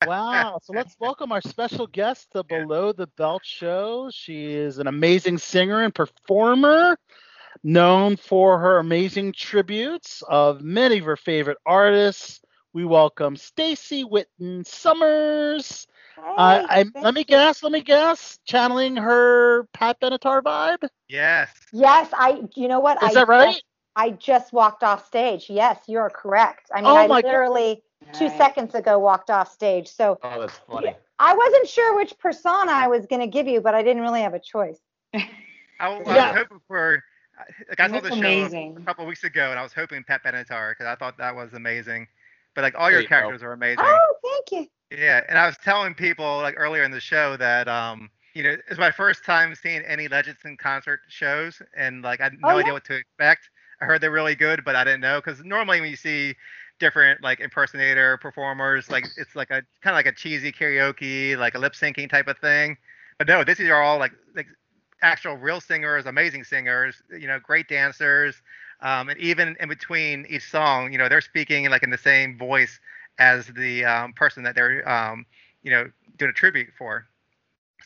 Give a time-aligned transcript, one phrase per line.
[0.00, 0.58] Wow.
[0.62, 4.10] So let's welcome our special guest to Below the Belt show.
[4.12, 6.96] She is an amazing singer and performer,
[7.62, 12.40] known for her amazing tributes of many of her favorite artists.
[12.72, 15.86] We welcome Stacey Whitton Summers.
[16.36, 17.62] Uh, I, let me guess.
[17.62, 18.38] Let me guess.
[18.44, 20.88] Channeling her Pat Benatar vibe.
[21.08, 21.52] Yes.
[21.72, 22.42] Yes, I.
[22.56, 22.98] You know what?
[23.00, 23.48] Is I that right?
[23.54, 23.64] Just,
[23.96, 25.50] I just walked off stage.
[25.50, 26.70] Yes, you're correct.
[26.74, 27.82] I mean, Oh I literally.
[27.82, 27.89] God.
[28.00, 28.38] Literally two Nice.
[28.38, 29.88] seconds ago walked off stage.
[29.88, 30.94] So Oh, that's funny.
[31.18, 34.22] I wasn't sure which persona I was going to give you, but I didn't really
[34.22, 34.80] have a choice.
[35.14, 35.22] I,
[35.80, 36.32] I Yeah.
[36.32, 37.02] was hoping for.
[37.70, 38.44] Like I saw the show
[38.76, 38.84] a amazing.
[38.84, 42.06] couple weeks ago, and I was hoping Pat Benatar because I thought that was amazing.
[42.54, 43.08] But like all your There you go.
[43.08, 43.84] characters are amazing.
[43.84, 44.70] Oh, thank you.
[44.90, 48.56] Yeah, and I was telling people like earlier in the show that um, you know,
[48.68, 52.54] it's my first time seeing any Legends in concert shows, and like I had no
[52.54, 52.74] Oh, idea yeah?
[52.74, 53.48] what to expect.
[53.80, 56.34] I heard they're really good, but I didn't know because normally when you see
[56.80, 61.54] different like impersonator performers, like it's like a kind of like a cheesy karaoke, like
[61.54, 62.76] a lip syncing type of thing.
[63.18, 64.48] But no, this is all like like
[65.02, 68.34] actual real singers, amazing singers, you know, great dancers.
[68.80, 72.38] Um, and even in between each song, you know, they're speaking like in the same
[72.38, 72.80] voice
[73.18, 75.26] as the um, person that they're, um,
[75.62, 77.06] you know, doing a tribute for.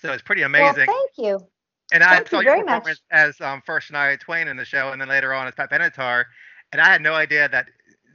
[0.01, 0.87] So it's pretty amazing.
[0.87, 1.47] Well, thank you.
[1.93, 2.85] and I thank saw you your very much.
[2.85, 5.71] performance as um, first Shania Twain in the show, and then later on as Pat
[5.71, 6.25] Benatar,
[6.73, 7.69] and I had no idea that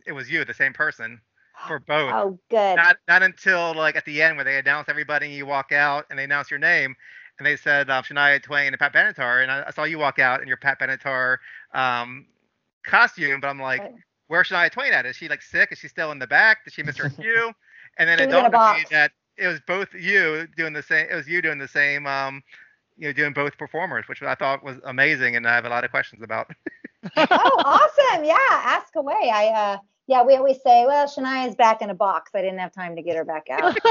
[0.06, 1.22] it was you, the same person,
[1.68, 2.16] for both.
[2.16, 2.76] Oh, good.
[2.78, 6.06] Not not until like at the end where they announce everybody and you walk out
[6.10, 6.96] and they announce your name
[7.38, 10.20] and they said um, Shania Twain and Pat Benatar and I, I saw you walk
[10.20, 11.38] out in your Pat Benatar
[11.74, 12.28] um,
[12.86, 13.94] costume, but I'm like, Right.
[14.28, 15.06] where's Shania Twain at?
[15.06, 15.72] Is she like sick?
[15.72, 16.64] Is she still in the back?
[16.64, 17.52] Did she miss her cue?
[17.98, 21.08] And then it dawned on me that it was both you doing the same.
[21.10, 22.08] It was you doing the same.
[22.08, 22.44] Um,
[22.98, 25.84] you know, doing both performers, which I thought was amazing, and I have a lot
[25.86, 26.52] of questions about.
[27.18, 28.24] oh, awesome.
[28.24, 29.32] Yeah, ask away.
[29.34, 32.32] I uh yeah, we always say, well, Shania's back in a box.
[32.34, 33.78] I didn't have time to get her back out.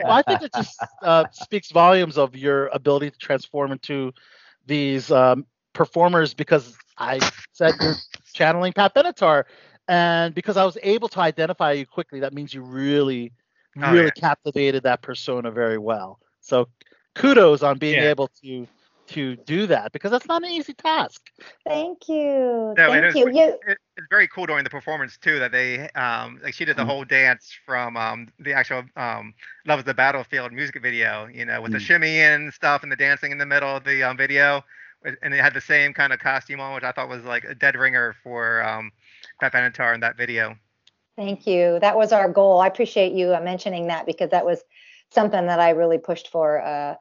[0.00, 4.12] Well, I think it just uh, speaks volumes of your ability to transform into
[4.66, 7.22] these um, performers because I
[7.52, 7.98] said you're
[8.32, 9.44] channeling Pat Benatar,
[9.88, 13.32] and because I was able to identify you quickly, that means you really,
[13.82, 14.10] Oh, really yeah.
[14.10, 16.18] captivated that persona very well.
[16.40, 16.68] So
[17.14, 18.10] kudos on being Yeah.
[18.10, 18.66] able to
[19.08, 21.30] to do that because that's not an easy task.
[21.64, 22.74] Thank you.
[22.76, 23.22] No, Thank is you.
[23.22, 26.64] pre- You it, it's very cool during the performance too that they um like she
[26.64, 26.86] did the Mm.
[26.86, 29.34] whole dance from um the actual um
[29.66, 31.80] Love is the Battlefield music video, you know, with the Mm.
[31.80, 34.64] shimmy and stuff and the dancing in the middle of the um video.
[35.22, 37.54] And they had the same kind of costume on, which I thought was like a
[37.54, 38.92] dead ringer for um
[39.40, 40.56] Pat Benatar in that video.
[41.16, 41.78] Thank you.
[41.80, 42.60] That was our goal.
[42.60, 44.62] I appreciate you uh, mentioning that because that was
[45.10, 46.60] something that I really pushed for.
[46.60, 46.94] Uh,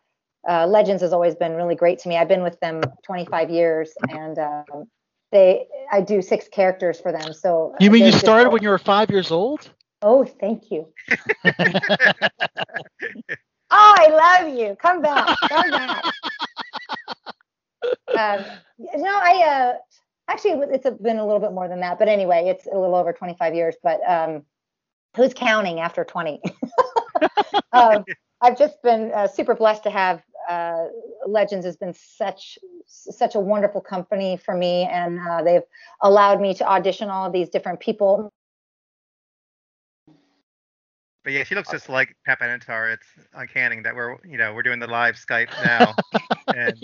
[0.47, 2.17] uh, Legends has always been really great to me.
[2.17, 4.85] I've been with them 25 years, and um,
[5.31, 7.33] they I do six characters for them.
[7.33, 9.69] So You mean you started when you were five years old?
[10.01, 10.87] Oh, thank you.
[13.75, 14.75] Oh, I love you.
[14.75, 15.35] Come back.
[15.49, 16.03] Come back.
[18.19, 18.45] um,
[18.95, 19.73] no, I uh,
[20.27, 23.13] actually it's been a little bit more than that, but anyway, it's a little over
[23.13, 23.75] 25 years.
[23.81, 24.43] But um,
[25.17, 26.39] who's counting after 20?
[27.73, 28.05] um,
[28.41, 30.85] I've just been uh, super blessed to have uh,
[31.27, 35.63] Legends has been such such a wonderful company for me, and uh, they've
[36.01, 38.29] allowed me to audition all of these different people.
[41.23, 42.93] But yeah, she looks just like Pat Benatar.
[42.93, 45.95] It's uncanny that we're you know we're doing the live Skype now,
[46.53, 46.77] and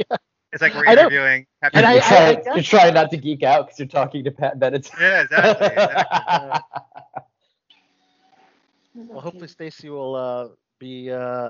[0.53, 2.07] it's like we're I interviewing Pat And I- you're, Benatar.
[2.07, 4.89] trying, I- you're trying not to geek out because you're talking to Pat Bennett.
[4.99, 5.67] yeah, exactly.
[5.67, 6.61] exactly.
[8.95, 10.47] Well, hopefully Stacey will uh,
[10.79, 11.49] be uh,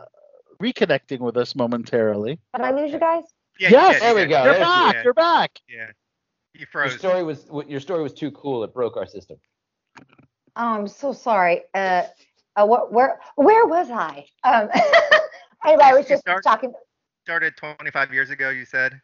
[0.61, 2.39] reconnecting with us momentarily.
[2.55, 3.23] Did I lose you guys?
[3.59, 4.43] Yeah, yes, yeah, there we go.
[4.43, 4.95] You're There she back.
[4.95, 5.03] is.
[5.03, 5.59] You're back.
[5.67, 5.87] Yeah,
[6.53, 8.63] you Your story was your story was too cool.
[8.63, 9.37] It broke our system.
[10.55, 11.61] Oh, I'm so sorry.
[11.73, 12.03] Uh,
[12.55, 14.25] uh what, where, where was I?
[14.43, 14.69] Um,
[15.65, 16.73] anyway, I was just start- talking.
[17.23, 18.49] Started 25 years ago.
[18.49, 18.99] You said.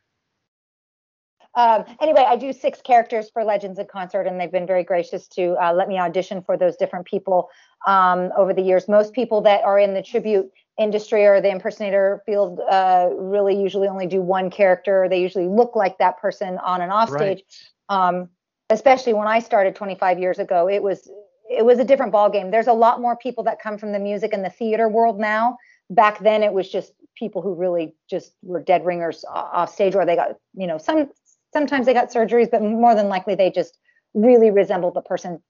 [1.55, 5.27] Um, anyway, I do six characters for Legends in Concert, and they've been very gracious
[5.29, 7.49] to uh, let me audition for those different people
[7.87, 8.89] um, over the years.
[8.89, 13.87] Most people that are in the tribute industry or the impersonator field uh, really usually
[13.87, 15.07] only do one character.
[15.09, 17.39] They usually look like that person on and off Right.
[17.39, 17.43] stage.
[17.89, 18.29] Um,
[18.69, 21.09] especially when I started 25 years ago, it was
[21.49, 22.51] it was a different ballgame.
[22.51, 25.57] There's a lot more people that come from the music and the theater world now.
[25.91, 30.05] Back then, it was just people who really just were dead ringers off stage, or
[30.05, 31.09] they got you know some
[31.53, 33.77] sometimes they got surgeries, but more than likely they just
[34.13, 35.41] really resembled the person.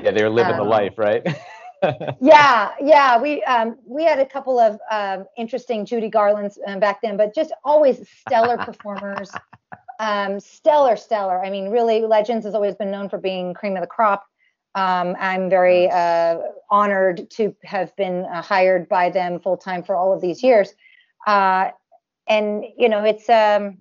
[0.00, 1.26] Yeah, they were living the Um, life, right?
[2.20, 3.20] Yeah, yeah.
[3.20, 7.34] We um, we had a couple of um, interesting Judy Garlands um, back then, but
[7.34, 9.30] just always stellar performers.
[10.00, 11.44] Um, stellar, stellar.
[11.44, 14.26] I mean, really, Legends has always been known for being cream of the crop.
[14.74, 16.38] Um, I'm very uh,
[16.70, 20.74] honored to have been uh, hired by them full time for all of these years.
[21.26, 21.70] Uh,
[22.28, 23.78] and you know, it's um,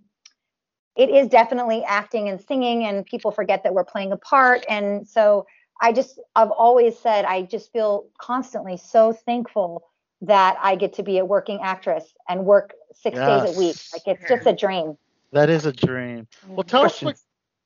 [0.96, 4.66] it is definitely acting and singing, and people forget that we're playing a part.
[4.68, 5.46] And so
[5.82, 9.84] I just I've always said I just feel constantly so thankful
[10.22, 13.76] that I get to be a working actress and work six days a week.
[13.94, 14.98] Like it's just a dream.
[15.32, 16.28] That is a dream.
[16.48, 17.02] Well, tell us.
[17.02, 17.18] What,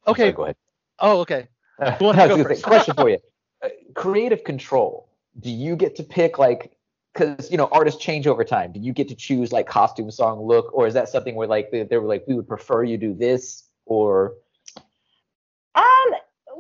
[0.08, 0.24] okay.
[0.24, 0.56] Sorry, go ahead.
[1.00, 1.48] Oh, okay.
[1.80, 3.18] Uh, Go on, I was go say, question for you.
[3.64, 5.10] Uh, creative control.
[5.40, 6.76] Do you get to pick like
[7.14, 8.72] because you know artists change over time.
[8.72, 11.72] Do you get to choose like costume, song, look, or is that something where like
[11.72, 14.34] they, they were like we would prefer you do this or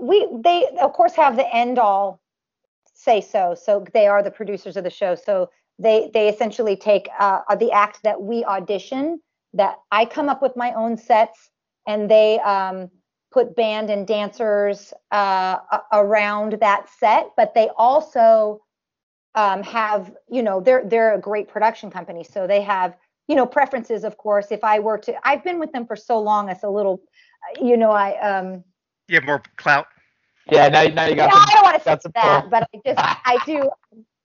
[0.01, 2.21] we they of course have the end all
[2.93, 3.55] say so.
[3.55, 5.15] So they are the producers of the show.
[5.15, 5.49] So
[5.79, 9.21] they they essentially take uh, the act that we audition.
[9.53, 11.49] That I come up with my own sets,
[11.85, 12.89] and they um,
[13.31, 15.57] put band and dancers uh,
[15.91, 17.31] around that set.
[17.35, 18.61] But they also
[19.35, 22.95] um, have you know they're they're a great production company, so they have
[23.27, 24.03] you know preferences.
[24.03, 26.69] Of course, if I were to, I've been with them for so long, it's a
[26.69, 27.01] little,
[27.61, 28.63] you know, I um
[29.07, 29.87] You have more clout.
[30.51, 32.67] yeah now, now you no, got some, I don't want to say got that, but
[32.73, 33.69] I just I do.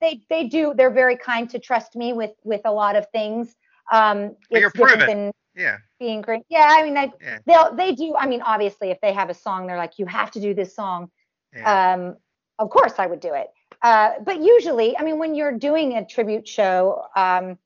[0.01, 0.73] They they do.
[0.75, 3.55] They're very kind to trust me with with a lot of things.
[3.91, 5.17] Um, But you're it's different proven.
[5.25, 5.77] than Yeah.
[5.99, 6.43] being great.
[6.49, 7.39] Yeah, I mean, I, Yeah.
[7.45, 8.15] they'll they do.
[8.15, 10.75] I mean, obviously, if they have a song, they're like, you have to do this
[10.75, 11.09] song.
[11.55, 11.93] Yeah.
[11.93, 12.17] Um,
[12.59, 13.47] of course, I would do it.
[13.81, 17.57] Uh, but usually, I mean, when you're doing a tribute show, um,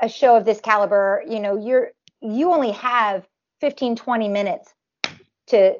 [0.00, 3.26] a show of this caliber, you know, you're you only have
[3.60, 4.74] 15, 20 minutes
[5.48, 5.76] to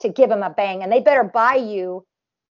[0.00, 2.04] to give them a bang, and they better buy you,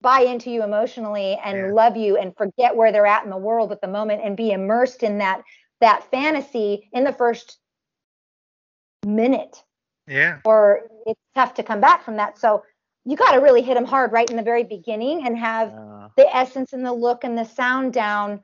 [0.00, 1.72] buy into you emotionally, and Yeah.
[1.72, 4.50] love you, and forget where they're at in the world at the moment, and be
[4.50, 5.42] immersed in that
[5.80, 7.58] that fantasy in the first
[9.06, 9.64] minute
[10.06, 10.38] yeah.
[10.44, 12.38] or it's tough to come back from that.
[12.38, 12.62] So
[13.04, 16.08] you got to really hit them hard right in the very beginning and have Yeah.
[16.16, 18.40] the essence and the look and the sound down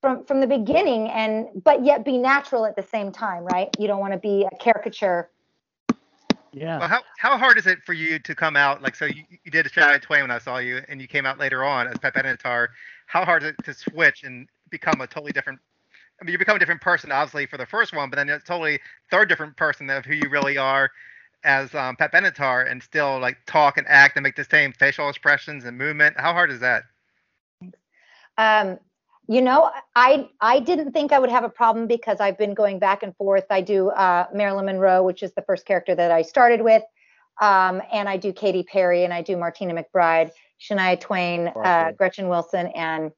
[0.00, 3.68] from from the beginning and but yet be natural at the same time, right?
[3.78, 5.30] You don't want to be a caricature.
[6.58, 6.78] Yeah.
[6.78, 8.82] Well, how how hard is it for you to come out?
[8.82, 11.38] Like, so you, you did Shania Twain when I saw you, and you came out
[11.38, 12.68] later on as Pat Benatar.
[13.06, 15.60] How hard is it to switch and become a totally different?
[16.20, 18.44] I mean, you become a different person, obviously, for the first one, but then it's
[18.44, 20.90] totally third different person of who you really are
[21.44, 25.08] as um, Pat Benatar, and still like talk and act and make the same facial
[25.08, 26.18] expressions and movement.
[26.18, 26.82] How hard is that?
[28.36, 28.78] Um,
[29.28, 32.78] you know, I I didn't think I would have a problem because I've been going
[32.78, 33.44] back and forth.
[33.50, 36.82] I do uh, Marilyn Monroe, which is the first character that I started with,
[37.40, 42.28] um, and I do Katy Perry, and I do Martina McBride, Shania Twain, uh, Gretchen
[42.28, 43.12] Wilson, and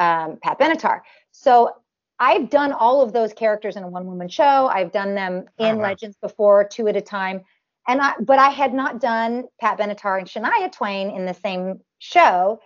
[0.00, 1.02] um, Pat Benatar.
[1.30, 1.70] So
[2.18, 4.66] I've done all of those characters in a one-woman show.
[4.66, 5.84] I've done them in wow.
[5.84, 7.42] Legends before, two at a time,
[7.86, 11.78] and I but I had not done Pat Benatar and Shania Twain in the same
[12.00, 12.58] show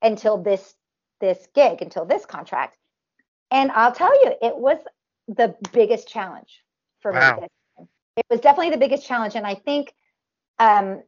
[0.00, 0.74] until this
[1.20, 2.76] this gig until this contract.
[3.50, 4.78] And I'll tell you, it was
[5.28, 6.62] the biggest challenge
[7.00, 7.40] for Wow.
[7.78, 7.86] me.
[8.16, 9.36] It was definitely the biggest challenge.
[9.36, 9.94] And I think,
[10.58, 11.02] um,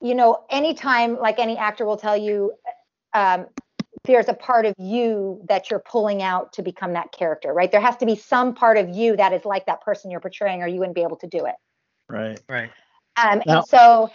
[0.00, 2.52] you know, anytime, like any actor will tell you,
[3.14, 3.46] um,
[4.04, 7.70] there's a part of you that you're pulling out to become that character, right?
[7.70, 10.62] There has to be some part of you that is like that person you're portraying,
[10.62, 11.54] or you wouldn't be able to do it.
[12.08, 12.40] Right.
[12.48, 12.70] Right.
[13.16, 14.10] Um, Now- and so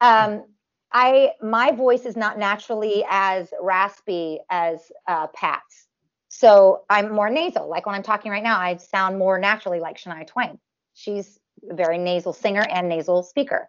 [0.00, 0.44] um,
[0.92, 5.86] I my voice is not naturally as raspy as uh, Pat's.
[6.28, 7.68] So I'm more nasal.
[7.68, 10.58] Like when I'm talking right now, I sound more naturally like Shania Twain.
[10.94, 11.38] She's
[11.70, 13.68] a very nasal singer and nasal speaker.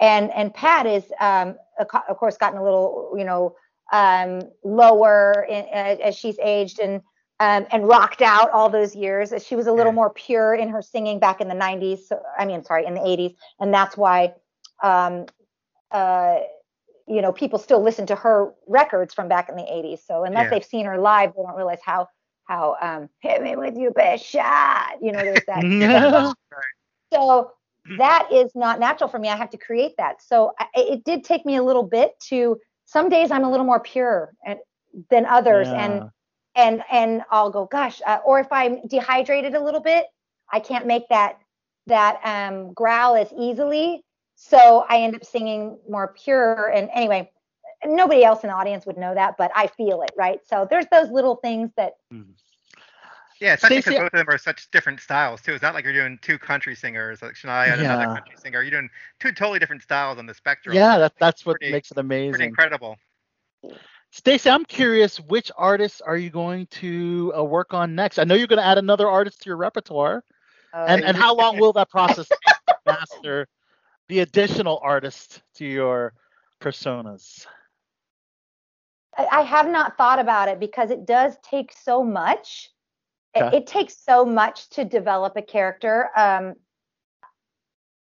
[0.00, 3.56] And and Pat is um, of course gotten a little you know
[3.92, 7.02] um, lower in, as, as she's aged and
[7.40, 9.32] um, and rocked out all those years.
[9.44, 9.96] She was a little Yeah.
[9.96, 12.06] more pure in her singing back in the 90s.
[12.06, 14.34] So, I mean, sorry, in the 80s, and that's why,
[14.82, 15.26] um,
[15.90, 16.38] uh,
[17.06, 20.00] you know, people still listen to her records from back in the 80s.
[20.06, 20.50] So unless Yeah.
[20.50, 22.08] they've seen her live, they don't realize how
[22.44, 24.96] how um, hit me with your best shot.
[25.00, 25.64] You know, there's that.
[25.80, 26.32] Yeah.
[27.12, 27.52] so
[27.98, 29.28] that is not natural for me.
[29.28, 30.22] I have to create that.
[30.22, 32.58] So I, it did take me a little bit to.
[32.86, 34.58] Some days I'm a little more pure and
[35.10, 36.10] than others, and
[36.54, 40.04] and and I'll go, gosh, uh, or if I'm dehydrated a little bit,
[40.52, 41.38] I can't make that
[41.86, 44.04] that um, growl as easily.
[44.46, 46.68] So I end up singing more pure.
[46.68, 47.30] And anyway,
[47.82, 50.40] nobody else in the audience would know that, but I feel it, right?
[50.46, 51.94] So there's those little things that
[53.40, 55.54] Yeah, especially because both of them are such different styles too.
[55.54, 58.60] It's not like you're doing two country singers like Shania and another country singer.
[58.60, 60.74] You're doing two totally different styles on the spectrum.
[60.74, 62.48] Yeah, that, that's what Pretty- makes it pretty amazing.
[62.48, 62.98] incredible.
[64.10, 68.18] Stacey, I'm curious, which artists are you going to uh, work on next?
[68.18, 70.22] I know you're going to add another artist to your repertoire,
[70.74, 72.54] uh, and and how long will that process take
[72.86, 73.48] master
[74.08, 76.14] the additional artist to your
[76.60, 77.46] personas?
[79.16, 82.70] I have not thought about it because it does take so much.
[83.34, 83.56] It, Okay.
[83.58, 86.10] it takes so much to develop a character.
[86.16, 86.54] Um,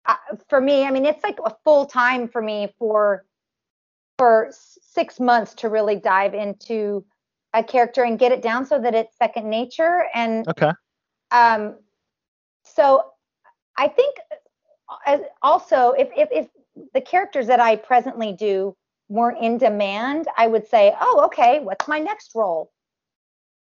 [0.07, 0.17] I,
[0.49, 3.25] for me, I mean, it's like a full time for me for
[4.19, 7.05] for six months to really dive into
[7.55, 10.05] a character and get it down so that it's second nature.
[10.15, 10.71] And Okay.
[11.31, 11.77] um,
[12.65, 13.05] so
[13.77, 14.17] I think
[15.43, 16.49] also if, if if
[16.95, 18.77] the characters that I presently do
[19.09, 22.71] weren't in demand, I would say, oh, okay, what's my next role?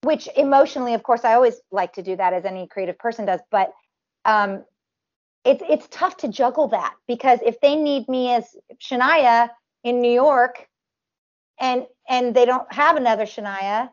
[0.02, 3.40] Which emotionally, of course, I always like to do that as any creative person does,
[3.50, 3.72] but
[4.24, 4.64] um,
[5.44, 8.44] it's it's tough to juggle that because if they need me as
[8.78, 9.50] Shania
[9.84, 10.66] in New York,
[11.58, 13.90] and and they don't have another Shania,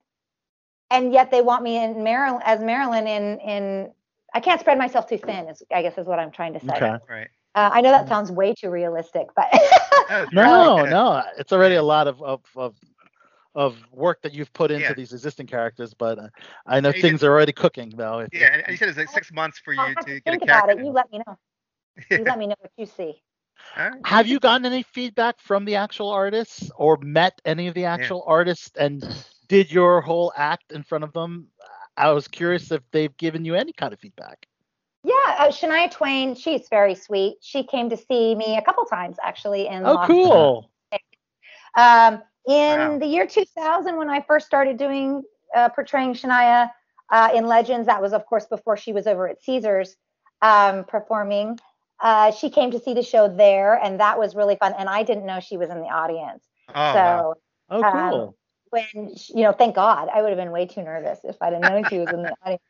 [0.90, 3.92] and yet they want me in Maryland as Marilyn in in
[4.38, 5.48] I can't spread myself too thin.
[5.50, 6.76] Is I guess is what I'm trying to say.
[6.76, 6.96] Okay.
[7.10, 7.28] Right.
[7.56, 9.48] Uh, I know that sounds way too realistic, but
[10.32, 12.76] No, no, it's already a lot of of of,
[13.56, 14.94] of work that you've put into Yeah.
[14.94, 16.28] these existing characters, but uh,
[16.68, 18.20] I know Yeah, you things are already cooking though.
[18.20, 20.20] If- Yeah, and and you said it's like six months for I'll you to to
[20.20, 20.78] get a think about it.
[20.78, 21.38] You let me know.
[22.12, 23.24] You let me know what you see.
[23.76, 24.02] All right.
[24.06, 28.24] Have you gotten any feedback from the actual artists or met any of the actual
[28.28, 29.04] artists and
[29.48, 31.48] did your whole act in front of them?
[31.98, 34.46] I was curious if they've given you any kind of feedback.
[35.04, 37.38] Yeah, uh, Shania Twain, she's very sweet.
[37.42, 40.72] She came to see me a couple times actually in Oh, Los cool.
[41.76, 43.00] Um, in Wow.
[43.00, 45.24] the year 2000, when I first started doing
[45.56, 46.72] uh, portraying Shania
[47.12, 49.96] uh, in Legends, that was of course before she was over at Caesars
[50.42, 51.60] um, performing.
[52.00, 54.74] Uh, she came to see the show there, and that was really fun.
[54.78, 56.44] And I didn't know she was in the audience.
[56.70, 57.36] Oh, so wow.
[57.70, 58.38] Oh, Um, cool.
[58.70, 61.54] When she- you know, thank God, I would have been way too nervous if I'd
[61.54, 62.62] have known she was in the audience.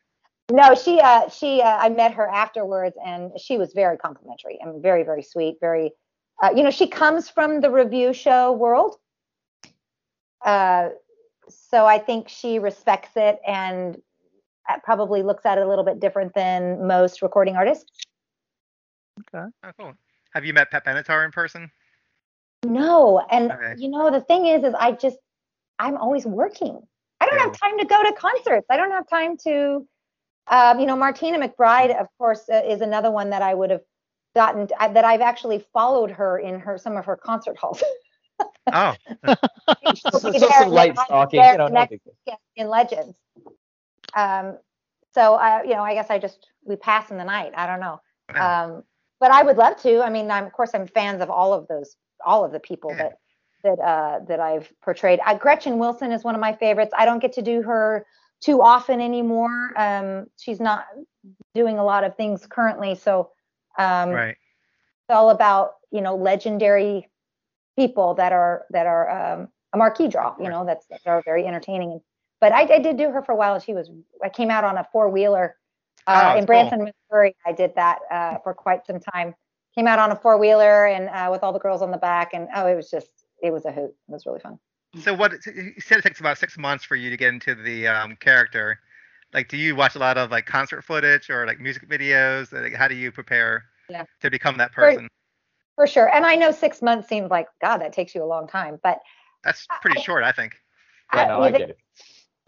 [0.50, 4.82] No, she uh she uh, I met her afterwards and she was very complimentary and
[4.82, 5.92] very very sweet, very
[6.42, 8.96] uh, you know, she comes from the revue show world.
[10.44, 10.90] Uh
[11.50, 14.00] so I think she respects it and
[14.68, 17.90] uh, probably looks at it a little bit different than most recording artists.
[19.34, 19.94] Oh, cool.
[20.34, 21.70] Have you met Pat Benatar in person?
[22.64, 23.74] No, and Okay.
[23.78, 25.18] you know the thing is, is I just
[25.78, 26.80] I'm always working.
[27.20, 27.44] I don't Yeah.
[27.44, 28.66] have time to go to concerts.
[28.70, 29.86] I don't have time to,
[30.46, 33.82] um, you know, Martina McBride, of course, uh, is another one that I would have
[34.34, 37.82] gotten I, that I've actually followed her in her some of her concert halls.
[38.70, 38.94] Oh,
[39.94, 41.90] She'll So, so some light stalking, you know, next
[42.26, 43.16] big in Legends.
[44.14, 44.58] Um,
[45.12, 47.52] so I, you know, I guess I just we pass in the night.
[47.56, 48.00] I don't know.
[48.38, 48.82] Um,
[49.20, 50.02] but I would love to.
[50.02, 52.90] I mean, I'm of course I'm fans of all of those, all of the people
[52.90, 53.04] Yeah.
[53.04, 53.12] that
[53.62, 55.20] that uh, that I've portrayed.
[55.24, 56.92] Uh, Gretchen Wilson is one of my favorites.
[56.96, 58.06] I don't get to do her
[58.40, 59.72] too often anymore.
[59.76, 60.86] Um, she's not
[61.54, 63.30] doing a lot of things currently, so
[63.78, 64.36] um, right.
[64.36, 67.08] it's all about you know legendary
[67.76, 70.34] people that are that are um, a marquee draw.
[70.40, 72.00] You know, that's that are very entertaining.
[72.40, 73.58] But I, I did do her for a while.
[73.58, 73.90] She was
[74.22, 75.56] I came out on a four wheeler
[76.08, 76.46] Oh, uh, that's in cool.
[76.46, 77.36] Branson, Missouri.
[77.46, 79.34] I did that uh, for quite some time.
[79.74, 82.30] Came out on a four wheeler and uh, with all the girls on the back,
[82.32, 83.10] and oh, it was just
[83.42, 83.90] it was a hoot.
[83.90, 84.58] It was really fun.
[85.00, 85.32] So what?
[85.46, 88.80] You said it takes about six months for you to get into the um, character.
[89.34, 92.52] Like, do you watch a lot of like concert footage or like music videos?
[92.52, 94.04] Like, how do you prepare Yeah.
[94.22, 95.08] to become that person?
[95.76, 96.08] For sure.
[96.12, 99.00] And I know six months seems like God, that takes you a long time, but
[99.44, 100.56] That's pretty short, I think.
[101.14, 101.78] Yeah, no, I get it.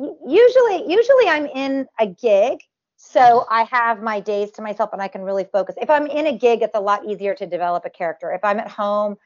[0.00, 2.58] usually usually i'm in a gig
[2.96, 6.26] so i have my days to myself and i can really focus if i'm in
[6.26, 9.16] a gig it's a lot easier to develop a character if i'm at home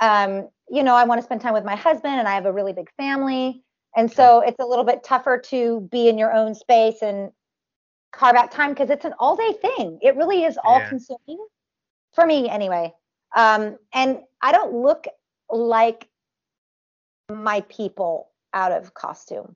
[0.00, 2.52] um, you know i want to spend time with my husband and i have a
[2.52, 3.62] really big family
[3.96, 7.30] and so it's a little bit tougher to be in your own space and
[8.12, 10.88] carve out time because it's an all day thing it really is all Yeah.
[10.88, 11.46] consuming
[12.12, 12.92] for me anyway
[13.36, 15.06] um, and i don't look
[15.50, 16.08] like
[17.30, 19.54] my people out of costume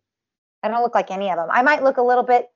[0.63, 1.49] I don't look like any of them.
[1.51, 2.47] I might look a little bit.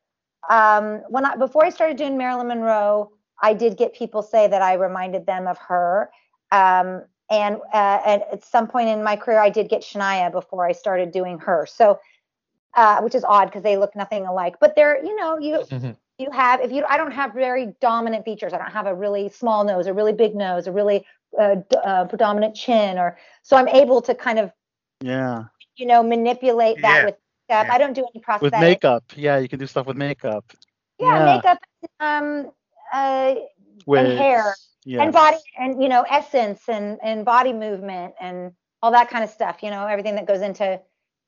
[0.48, 3.10] Um, when I before I started doing Marilyn Monroe,
[3.42, 6.10] I did get people say that I reminded them of her.
[6.52, 10.66] Um, and, uh, and at some point in my career, I did get Shania before
[10.66, 11.66] I started doing her.
[11.66, 11.98] So,
[12.74, 14.56] uh, which is odd because they look nothing alike.
[14.60, 15.96] But they're, you know, you Mhm.
[16.18, 18.52] you have if you I don't have very dominant features.
[18.52, 21.06] I don't have a really small nose, a really big nose, a really
[21.38, 24.52] uh, d- uh, predominant chin, or so I'm able to kind of
[25.00, 25.44] Yeah.
[25.76, 27.04] you know manipulate that Yeah.
[27.06, 27.14] with
[27.48, 27.66] makeup.
[27.66, 27.74] Yeah.
[27.74, 28.40] I don't do any prosthetics.
[28.42, 29.04] With makeup.
[29.16, 30.44] Yeah, you can do stuff with makeup.
[30.98, 31.36] yeah, Yeah.
[31.36, 31.58] makeup
[32.00, 32.50] um
[33.92, 34.18] uh Wigs.
[34.18, 34.54] hair,
[35.02, 38.52] and body and you know essence and and body movement and
[38.82, 40.80] all that kind of stuff you know everything that goes into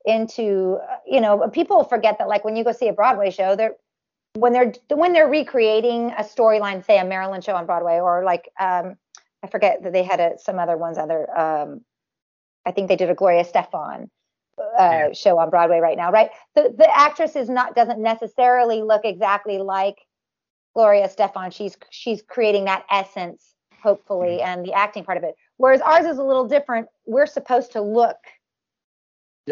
[0.05, 3.57] into uh, you know people forget that like when you go see a broadway show
[3.57, 3.75] they're
[4.35, 8.49] when they're when they're recreating a storyline say a Marilyn show on broadway or like
[8.61, 8.97] um
[9.43, 11.81] i forget that they had a, some other ones other um
[12.65, 14.09] i think they did a Gloria Estefan
[14.79, 16.31] uh, show on Broadway right now, right?
[16.55, 19.97] The the actress is not doesn't necessarily look exactly like
[20.75, 21.53] Gloria Estefan.
[21.53, 25.35] She's she's creating that essence, hopefully, and the acting part of it.
[25.57, 26.89] Whereas ours is a little different.
[27.07, 28.17] We're supposed to look.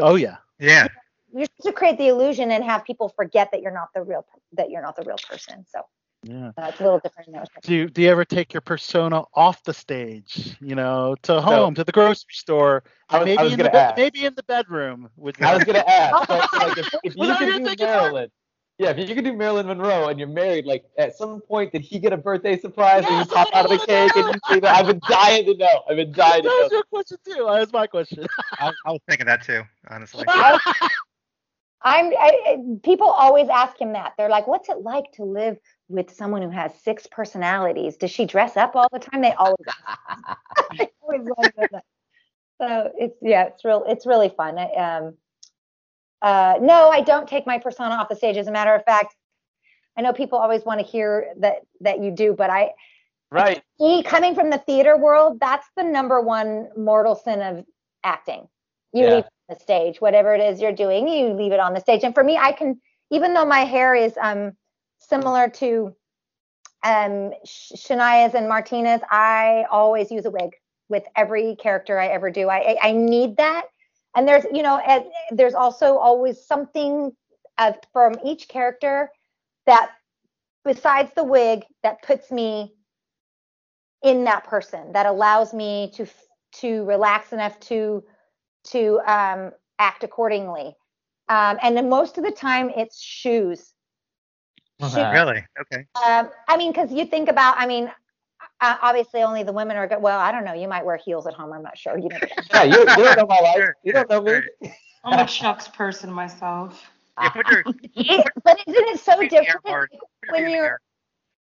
[0.00, 0.36] Oh yeah.
[0.58, 0.88] Yeah.
[1.34, 4.24] You're supposed to create the illusion and have people forget that you're not the real
[4.52, 5.64] that you're not the real person.
[5.68, 5.80] So
[6.22, 6.52] Yeah.
[6.56, 7.28] uh, it's a little different.
[7.28, 7.66] in that respect.
[7.66, 10.56] Do you, do you ever take your persona off the stage?
[10.60, 13.76] You know, to home, to the grocery store, I was- maybe I was in the
[13.76, 13.96] ask.
[13.96, 17.20] maybe in the bedroom with I was gonna ask, so, so, like, if, if you
[17.20, 18.30] Was that could do thinking, Marilyn,
[18.78, 21.80] yeah, if you could do Marilyn Monroe and you're married, like at some point did
[21.82, 24.34] he get a birthday surprise and you Yes, pop out of the wanna cake and
[24.34, 24.76] you see that?
[24.76, 25.82] I've been dying to know.
[25.88, 26.76] I've been dying to That was know.
[26.76, 27.44] your question too.
[27.46, 28.26] That was my question.
[28.58, 30.26] I, I was thinking that too, honestly.
[31.82, 32.10] I'm I,
[32.46, 34.12] I- people always ask him that.
[34.18, 35.56] They're like, "What's it like to live
[35.88, 37.96] with someone who has six personalities?
[37.96, 40.00] Does she dress up all the time?" They always ask.
[40.80, 41.84] I always wanna that.
[42.60, 43.84] So it's yeah, it's real.
[43.86, 44.58] It's really fun.
[44.58, 45.14] I, um,
[46.22, 48.36] uh, no, I don't take my persona off the stage.
[48.36, 49.14] As a matter of fact,
[49.96, 52.72] I know people always want to hear that that you do, but I
[53.30, 53.62] Right.
[53.78, 57.64] he coming from the theater world, that's the number one mortal sin of
[58.04, 58.48] acting.
[58.92, 59.16] You Yeah.
[59.16, 62.02] leave the stage, whatever it is you're doing, you leave it on the stage.
[62.04, 62.80] And for me, I can,
[63.10, 64.52] even though my hair is um
[64.98, 65.94] similar to
[66.84, 70.50] um Shania's and Martina's, I always use a wig
[70.88, 72.48] with every character I ever do.
[72.48, 73.66] I I, I need that.
[74.16, 77.12] And there's, you know, and there's also always something
[77.58, 79.10] of, from each character
[79.66, 79.90] that
[80.64, 82.72] besides the wig that puts me
[84.02, 86.06] in that person that allows me to
[86.52, 88.02] to relax enough to
[88.64, 90.74] to um, act accordingly.
[91.28, 93.74] Um, and then most of the time it's shoes.
[94.80, 95.10] Uh-huh.
[95.12, 95.44] really?
[95.60, 95.86] Okay.
[96.04, 97.90] Um, I mean, because you think about, I mean,
[98.60, 100.00] uh, obviously only the women are good.
[100.00, 100.54] Well, I don't know.
[100.54, 101.52] You might wear heels at home.
[101.52, 101.98] I'm not sure.
[101.98, 102.18] You know.
[102.52, 103.64] Yeah, you, you don't know my life.
[103.82, 104.40] You don't know me.
[105.04, 106.82] I'm a Chucks person myself.
[107.20, 107.46] Yeah, put
[107.96, 109.90] It- but isn't it so different hard.
[109.90, 110.80] Put your when hand in you're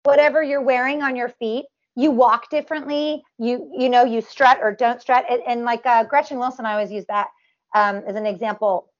[0.05, 1.67] whatever you're wearing on your feet?
[1.97, 3.23] You walk differently.
[3.39, 5.25] You you know you strut or don't strut.
[5.31, 7.29] And, and like uh, Gretchen Wilson, I always use that
[7.75, 8.91] um, as an example.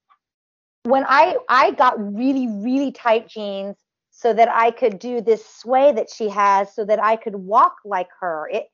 [0.85, 3.77] When I I got really really tight jeans
[4.25, 7.77] so that I could do this sway that she has, so that I could walk
[7.85, 8.49] like her.
[8.51, 8.65] It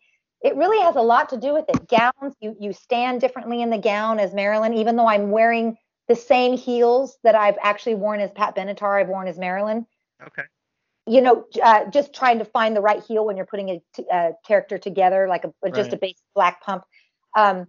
[0.42, 1.88] it really has a lot to do with it.
[1.88, 6.14] Gowns, you you stand differently in the gown as Marilyn, even though I'm wearing the
[6.14, 9.86] same heels that I've actually worn as Pat Benatar, I've worn as Marilyn
[10.26, 10.42] Okay.
[11.06, 14.06] you know, uh, just trying to find the right heel when you're putting a, t-
[14.12, 16.84] a character together, like a just a basic black pump.
[17.36, 17.66] Um,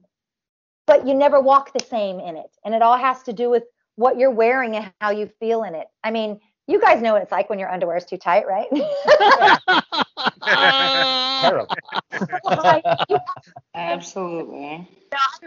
[0.86, 3.64] but you never walk the same in it, and it all has to do with
[3.96, 5.88] what you're wearing and how you feel in it.
[6.04, 8.68] I mean, you guys know what it's like when your underwear is too tight, right?
[11.42, 11.76] Terrible.
[12.46, 13.20] Like, you-
[13.76, 14.88] Absolutely.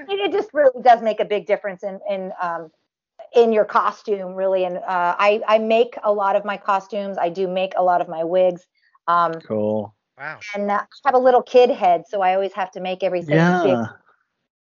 [0.09, 2.71] it just really does make a big difference in in um,
[3.35, 4.65] in your costume, really.
[4.65, 7.19] And uh, I I make a lot of my costumes.
[7.19, 8.67] I do make a lot of my wigs.
[9.07, 9.95] Um, cool.
[10.19, 10.39] Wow.
[10.55, 13.59] and uh, I have a little kid head, so I always have to make everything
[13.63, 13.79] big.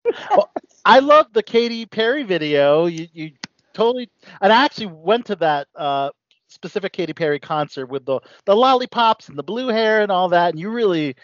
[0.04, 0.12] Yeah.
[0.34, 0.50] well,
[0.84, 2.86] I love the Katy Perry video.
[2.86, 3.32] You you
[3.74, 4.08] totally
[4.40, 6.10] and I actually went to that uh
[6.50, 10.50] specific Katy Perry concert with the the lollipops and the blue hair and all that,
[10.50, 11.16] and you really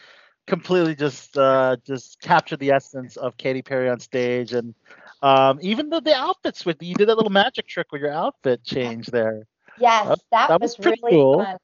[0.47, 4.75] completely just uh just captured the essence of Katy Perry on stage and
[5.23, 8.63] um even the the outfits with you did that little magic trick with your outfit
[8.65, 9.47] change there.
[9.79, 11.45] Yes, That- that, that was, was pretty really cool.
[11.45, 11.57] fun.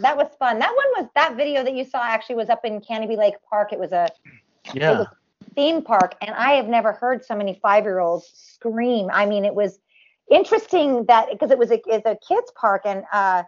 [0.00, 0.60] That was fun.
[0.60, 3.72] That one was that video that you saw actually was up in Canobie Lake Park.
[3.72, 4.08] It was a
[4.72, 4.98] Yeah.
[4.98, 5.06] was
[5.56, 9.08] theme park, and I have never heard so many five year olds scream.
[9.12, 9.80] I mean, it was
[10.30, 13.44] interesting that because it was a it's a kids park, and uh,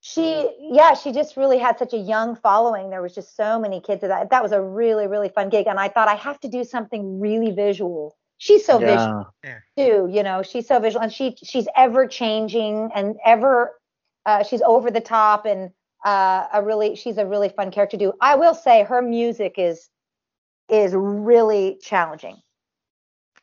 [0.00, 2.90] she yeah she just really had such a young following.
[2.90, 4.02] There was just so many kids.
[4.02, 6.64] That that was a really really fun gig, and I thought I have to do
[6.64, 8.16] something really visual.
[8.38, 9.22] She's so visual
[9.76, 13.78] too you know she's so visual and she she's ever changing and ever
[14.26, 15.70] uh, she's over the top and
[16.04, 19.54] uh, a really she's a really fun character to do i will say her music
[19.58, 19.88] is
[20.68, 22.36] is really challenging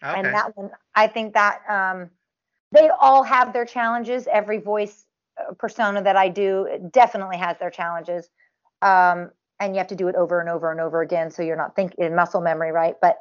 [0.03, 0.19] Okay.
[0.19, 2.09] and that one i think that um
[2.71, 4.27] they all have their challenges.
[4.31, 5.05] Every voice
[5.39, 8.29] uh, persona that i do definitely has their challenges.
[8.81, 11.57] Um and you have to do it over and over and over again so you're
[11.57, 12.95] not thinking muscle memory right?
[13.01, 13.17] But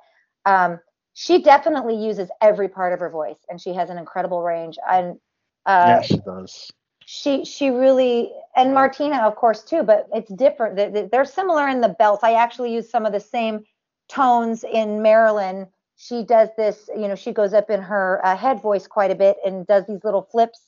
[0.46, 0.80] um
[1.14, 4.78] she definitely uses every part of her voice and she has an incredible range.
[4.88, 5.18] And
[5.66, 6.70] uh yeah, she does.
[7.06, 10.76] she she really and Martina of course too but it's different.
[10.76, 12.22] They- they- they're similar in the belts.
[12.24, 13.64] I actually use some of the same
[14.08, 15.66] tones in Marilyn
[15.98, 19.14] she does this you know she goes up in her uh, head voice quite a
[19.16, 20.60] bit and does these little flips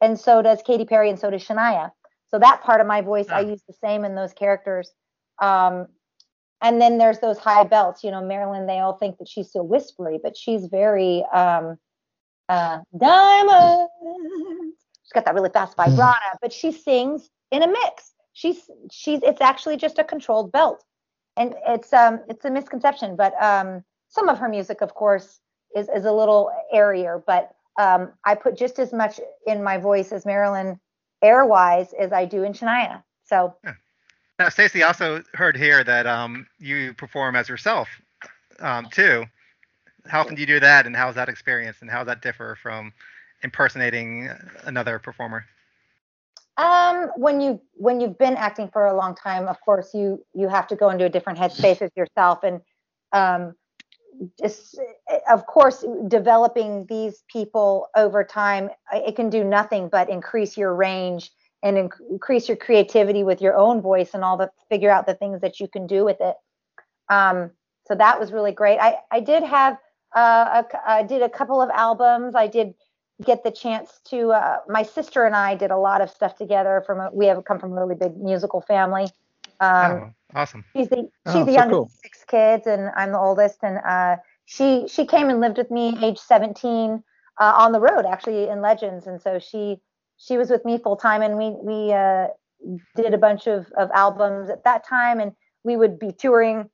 [0.00, 1.92] and so does Katy Perry and so does Shania
[2.30, 3.50] so that part of my voice I Ah.
[3.52, 4.90] use the same in those characters
[5.40, 5.86] um
[6.60, 9.62] and then there's those high belts you know Marilyn they all think that she's so
[9.62, 11.78] whispery but she's very um
[12.48, 13.90] uh, diamonds.
[15.02, 18.14] She's got that really fast vibrato, but she sings in a mix.
[18.32, 20.82] She's she's it's actually just a controlled belt,
[21.36, 23.16] and it's um it's a misconception.
[23.16, 25.40] But um some of her music, of course,
[25.76, 27.22] is is a little airier.
[27.26, 30.80] But um I put just as much in my voice as Marilyn
[31.22, 33.02] air-wise as I do in Shania.
[33.24, 33.54] So
[34.38, 37.88] Now, Stacey also heard here that um, you perform as yourself
[38.60, 39.24] um, too.
[40.06, 42.56] How often do you do that, and how's that experience, and how does that differ
[42.62, 42.92] from
[43.42, 44.30] impersonating
[44.62, 45.44] another performer?
[46.56, 50.48] Um, when you when you've been acting for a long time, of course you you
[50.48, 52.60] have to go into a different headspace as yourself, and
[53.12, 53.54] um,
[55.28, 61.30] of course developing these people over time, it can do nothing but increase your range
[61.62, 65.14] and inc- increase your creativity with your own voice and all the figure out the
[65.14, 66.36] things that you can do with it.
[67.08, 67.50] Um,
[67.86, 68.78] so that was really great.
[68.78, 69.78] I I did have
[70.14, 72.34] uh, a, I did a couple of albums.
[72.34, 72.74] I did
[73.24, 76.82] get the chance to uh, my sister and I did a lot of stuff together
[76.86, 79.08] from a, we have come from a really big musical family.
[79.60, 80.64] Um, oh, awesome.
[80.76, 81.82] She's the Oh, she's the so youngest cool.
[81.84, 84.16] of six kids and I'm the oldest and uh,
[84.46, 87.02] she she came and lived with me age 17
[87.40, 89.78] uh, on the road actually in Legends and so she
[90.16, 92.28] she was with me full time and we we uh,
[92.96, 95.32] did a bunch of of albums at that time and
[95.64, 96.70] we would be touring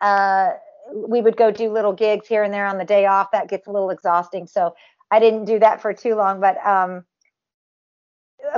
[0.00, 0.50] uh,
[0.94, 3.66] we would go do little gigs here and there on the day off that gets
[3.66, 4.74] a little exhausting so
[5.12, 7.04] I didn't do that for too long, but um,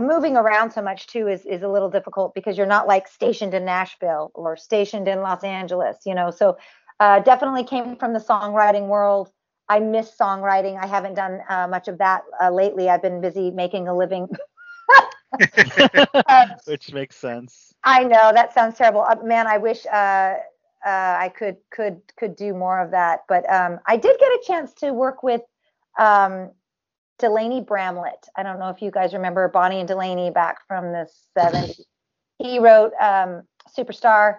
[0.00, 3.54] moving around so much too is is a little difficult because you're not like stationed
[3.54, 6.30] in Nashville or stationed in Los Angeles, you know.
[6.30, 6.56] So
[7.00, 9.30] uh, definitely came from the songwriting world.
[9.68, 10.82] I miss songwriting.
[10.82, 12.88] I haven't done uh, much of that uh, lately.
[12.88, 14.28] I've been busy making a living.
[16.26, 17.74] Uh, Which makes sense.
[17.82, 19.46] I know that sounds terrible, uh, man.
[19.46, 20.36] I wish uh, uh,
[20.84, 24.74] I could could could do more of that, but um, I did get a chance
[24.74, 25.42] to work with
[25.98, 26.50] um,
[27.18, 28.28] Delaney Bramlett.
[28.36, 31.80] I don't know if you guys remember Bonnie and Delaney back from the 70s.
[32.38, 33.42] He wrote um,
[33.78, 34.38] Superstar.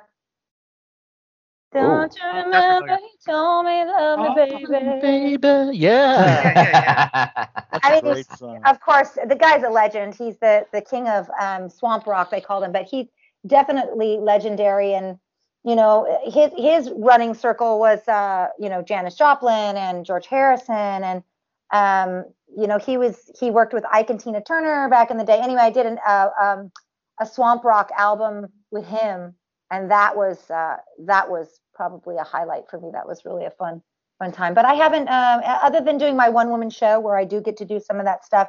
[1.72, 5.00] Don't you remember he told me love me, baby?
[5.02, 6.50] Baby, yeah.
[6.56, 8.62] yeah, That's I a mean, great he's- song.
[8.66, 10.16] Of course, the guy's a legend.
[10.16, 13.08] He's the the king of um, swamp rock, they called him, but he's
[13.48, 14.94] definitely legendary.
[14.94, 15.18] And
[15.64, 20.74] you know, his his running circle was uh, you know Janis Joplin and George Harrison,
[21.04, 21.24] and
[21.72, 25.24] um, you know he was he worked with Ike and Tina Turner back in the
[25.24, 25.40] day.
[25.42, 26.72] Anyway, I did an, uh, um,
[27.20, 29.36] a swamp rock album with him,
[29.72, 32.90] and that was uh, that was probably a highlight for me.
[32.94, 33.82] That was really a fun
[34.20, 34.54] fun time.
[34.54, 37.58] But I haven't, um, other than doing my one woman show where I do get
[37.58, 38.48] to do some of that stuff,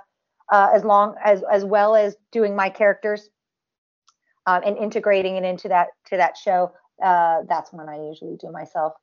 [0.52, 3.28] uh, as long as as well as doing my characters
[4.46, 6.72] um, and integrating it into that to that show.
[7.02, 8.94] Uh, that's when I usually do myself.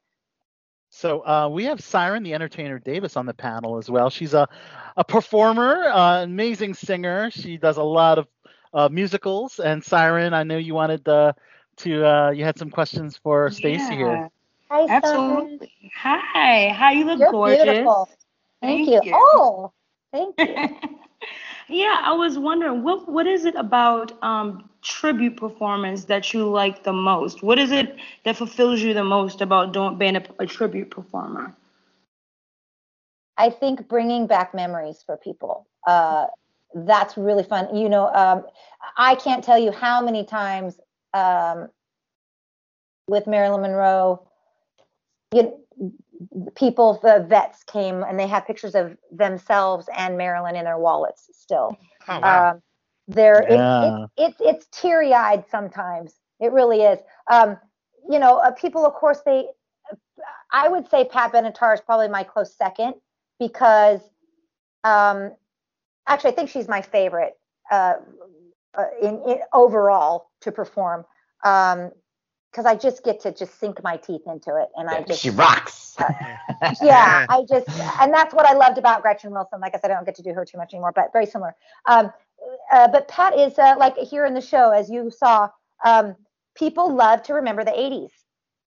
[0.96, 4.12] So uh, we have Siren, the entertainer Davis, on the panel as well.
[4.12, 4.48] She's a,
[4.96, 7.32] a performer, uh, amazing singer.
[7.32, 8.28] She does a lot of
[8.76, 9.60] uh, musicals.
[9.60, 11.34] And Siren, I know you wanted uh,
[11.78, 14.22] to, uh, you had some questions for Stacey here.
[14.22, 14.28] Yeah,
[14.70, 15.60] Hi, Siren.
[15.60, 15.72] Absolutely.
[15.96, 16.70] Hi.
[16.70, 17.66] How you look You're gorgeous.
[17.66, 18.10] beautiful.
[18.62, 19.02] Thank, Thank you.
[19.02, 19.14] you.
[19.16, 19.72] Oh,
[20.12, 20.56] thank you.
[21.70, 26.84] yeah, I was wondering what what is it about um tribute performance that you like
[26.84, 27.41] the most?
[27.41, 31.56] What is it that fulfills you the most about doing being a, a tribute performer?
[33.38, 35.67] I think bringing back memories for people.
[35.88, 36.28] Uh,
[36.76, 37.76] that's really fun.
[37.76, 38.46] You know, um,
[38.98, 40.80] I can't tell you how many times
[41.13, 41.69] um,
[43.08, 44.28] with Marilyn Monroe,
[45.34, 45.60] you
[46.56, 51.30] people, the vets came and they have pictures of themselves and Marilyn in their wallets
[51.34, 51.78] still.
[52.08, 52.52] Oh wow.
[52.52, 52.62] Um,
[53.08, 54.06] there, it- Yeah.
[54.06, 56.16] it, it's it's teary eyed sometimes.
[56.39, 57.00] It really is.
[57.30, 57.58] Um,
[58.10, 59.48] you know, uh, people, of course, they.
[60.52, 62.94] I would say Pat Benatar is probably my close second
[63.39, 64.00] because,
[64.84, 65.32] um,
[66.08, 67.38] actually, I think she's my favorite
[67.72, 67.96] uh,
[68.78, 71.06] uh, in, in overall to perform.
[71.44, 71.92] Um,
[72.52, 75.32] because I just get to just sink my teeth into it, and I just she
[75.32, 75.96] rocks.
[76.84, 77.68] yeah, I just,
[78.00, 79.60] and that's what I loved about Gretchen Wilson.
[79.60, 81.56] Like I said, I don't get to do her too much anymore, but very similar.
[81.88, 82.13] Um,
[82.72, 85.50] uh, but Pat is uh, like here in the show, as you saw,
[85.86, 86.15] um,
[86.56, 88.12] people love to remember the 80s.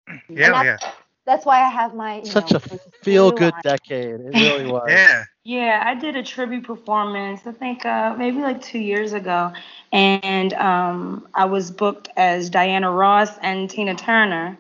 [0.29, 0.79] yeah, and yeah,
[1.27, 2.61] That's why I have my you Such know, a
[3.03, 3.63] feel good on.
[3.63, 4.21] decade.
[4.21, 4.89] It really was.
[4.89, 5.25] yeah.
[5.45, 9.53] Yeah, I did a tribute performance, I think uh, maybe like two years ago.
[9.93, 14.59] And um, I was booked as Diana Ross and Tina Turner.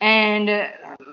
[0.00, 0.66] And uh,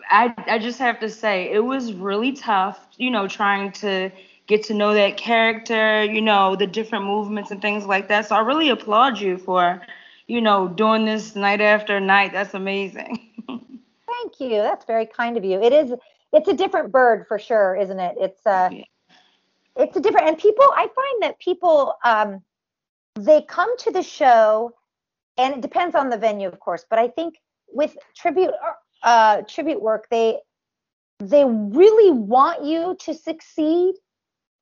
[0.09, 4.11] I, I just have to say, it was really tough, you know, trying to
[4.47, 8.27] get to know that character, you know, the different movements and things like that.
[8.27, 9.81] So I really applaud you for,
[10.27, 12.33] you know, doing this night after night.
[12.33, 13.19] That's amazing.
[13.47, 14.49] Thank you.
[14.57, 15.61] That's very kind of you.
[15.61, 15.93] It is.
[16.33, 18.15] It's a different bird for sure, isn't it?
[18.19, 18.83] It's uh, Yeah.
[19.75, 22.41] it's a different and people i find that people um
[23.15, 24.71] they come to the show
[25.37, 27.35] and it depends on the venue of course but i think
[27.71, 28.51] with tribute
[29.03, 30.37] uh tribute work they
[31.19, 33.95] they really want you to succeed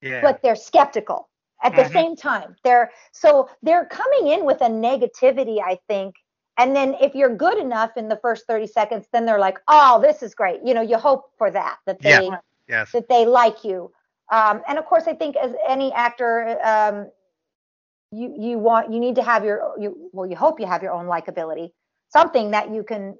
[0.01, 0.21] Yeah.
[0.21, 1.29] but they're skeptical
[1.63, 1.93] at the Mhm.
[1.93, 6.15] same time they're so they're coming in with a negativity i think
[6.57, 9.99] and then if you're good enough in the first 30 seconds then they're like oh
[10.01, 12.37] this is great you know you hope for that that they Yeah.
[12.67, 12.91] yes.
[12.93, 13.91] that they like you.
[14.31, 17.11] Um, and of course, I think as any actor, um,
[18.11, 20.93] you you want you need to have your you well you hope you have your
[20.93, 21.71] own likability,
[22.07, 23.17] something that you can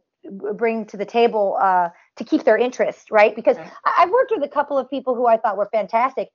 [0.56, 3.36] bring to the table uh, to keep their interest, right?
[3.36, 3.58] Because.
[3.58, 6.30] I, I've worked with a couple of people who I thought were fantastic,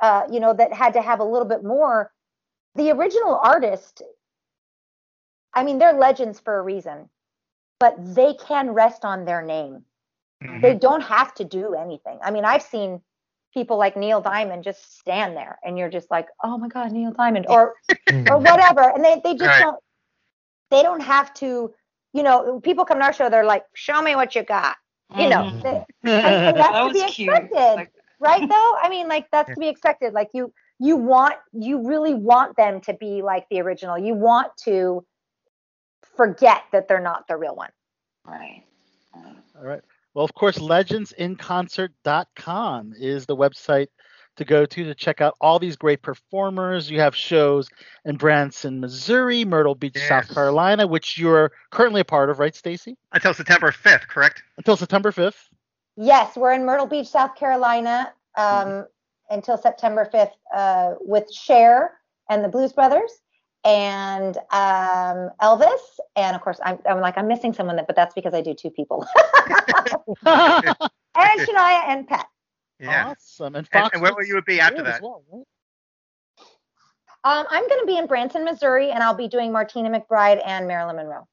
[0.00, 2.12] uh, you know, that had to have a little bit more.
[2.76, 4.02] The original artist,
[5.54, 7.08] I mean, they're legends for a reason,
[7.80, 9.84] but they can rest on their name
[10.42, 10.60] Mhm.
[10.62, 12.18] they don't have to do anything.
[12.22, 13.00] I mean, I've seen
[13.54, 17.12] people like Neil Diamond just stand there and you're just like, "Oh my god, Neil
[17.12, 17.74] Diamond," or
[18.08, 18.82] or whatever.
[18.90, 19.60] And they they just Right.
[19.60, 19.78] don't
[20.70, 21.74] they don't have to,
[22.12, 24.76] you know, people come to our show they're like, "Show me what you got."
[25.18, 25.62] You know, Mhm.
[25.62, 27.28] they- and, and that's That to was be cute.
[27.34, 28.76] expected, Like, right though?
[28.82, 30.12] I mean, like that's to be expected.
[30.12, 33.98] Like you you want you really want them to be like the original.
[33.98, 35.04] You want to
[36.16, 37.70] forget that they're not the real one.
[38.26, 38.62] right.
[39.14, 39.36] right.
[39.58, 39.82] All right.
[40.14, 43.86] Well, of course, legendsinconcert.com is the website
[44.36, 46.90] to go to to check out all these great performers.
[46.90, 47.68] You have shows
[48.04, 52.96] in Branson, Missouri, Myrtle Beach, South Carolina, which you're currently a part of, right, Stacey?
[53.12, 54.42] Until September 5th, correct?
[54.56, 55.49] Until September 5th.
[56.02, 58.86] Yes, we're in Myrtle Beach, South Carolina, um,
[59.28, 61.92] until September 5th uh, with Cher
[62.30, 63.10] and the Blues Brothers
[63.66, 66.00] and um, Elvis.
[66.16, 68.54] And of course, I'm, I'm like, I'm missing someone, that, but that's because I do
[68.54, 69.06] two people.
[70.24, 70.74] and
[71.14, 72.28] Shania and Pat.
[72.78, 73.08] Yeah.
[73.10, 73.54] Awesome.
[73.54, 73.90] And And, Fox.
[73.92, 75.02] and where will you be after that?
[75.02, 75.44] Well, right?
[77.24, 80.66] Um, I'm going to be in Branson, Missouri, and I'll be doing Martina McBride and
[80.66, 81.28] Marilyn Monroe.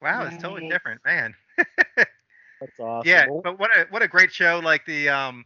[0.00, 1.34] Wow, it's totally different, man.
[2.60, 3.08] That's awesome.
[3.08, 4.60] Yeah, but what a what a great show!
[4.62, 5.44] Like the um,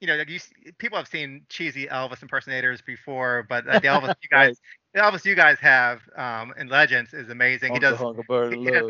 [0.00, 0.38] you know, you
[0.78, 4.60] people have seen cheesy Elvis impersonators before, but uh, the Elvis you guys,
[4.94, 7.72] the Elvis you guys have um in Legends is amazing.
[7.74, 7.98] He does,
[8.28, 8.84] bird, he does-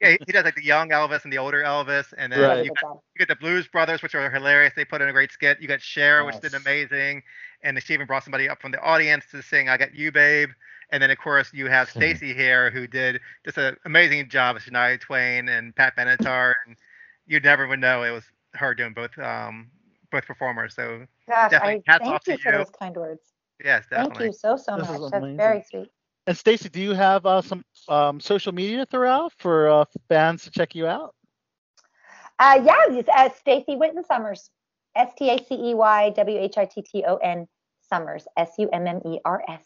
[0.00, 2.62] yeah, he does like the young Elvis and the older Elvis, and then Right.
[2.62, 4.72] you, got, you get the Blues Brothers, which are hilarious.
[4.76, 5.60] They put in a great skit.
[5.60, 7.22] You got Cher, which did amazing,
[7.62, 10.50] and she even brought somebody up from the audience to sing "I Got You, Babe."
[10.90, 11.88] And then of course you have.
[11.90, 16.76] Stacey here, who did just an amazing job with Shania Twain and Pat Benatar, and
[17.26, 19.70] you never would know it was her doing both um
[20.10, 20.74] both performers.
[20.74, 21.82] So Gosh, Definitely.
[21.88, 22.58] I thank off to you for you.
[22.58, 23.22] those kind words.
[23.64, 24.14] yes, definitely.
[24.16, 25.10] Thank you so, so This much.
[25.10, 25.88] That's very sweet.
[26.26, 30.50] And Stacey, do you have uh, some um, social media throughout for uh, fans to
[30.50, 31.14] check you out?
[32.38, 34.50] Uh, yeah, it's uh, Stacey Whitton Summers.
[34.94, 37.48] S T A C E Y W H I T T O N
[37.88, 38.26] Summers.
[38.36, 39.64] S U M M E R S.